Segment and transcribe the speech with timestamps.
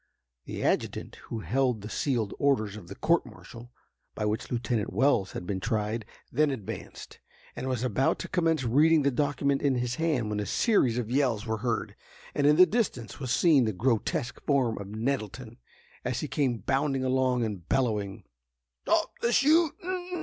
[0.45, 3.71] The adjutant who held the sealed orders of the court martial
[4.15, 7.19] by which Lieutenant Wells had been tried, then advanced,
[7.55, 11.11] and was about to commence reading the document in his hand, when a series of
[11.11, 11.95] yells were heard,
[12.33, 15.59] and in the distance was seen the grotesque form of Nettleton,
[16.03, 18.23] as he came bounding along and bellowing:
[18.85, 20.19] "Stop the shootin'!